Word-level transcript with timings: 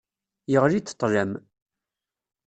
Yeɣli-d 0.51 0.89
ṭlam. 0.99 1.31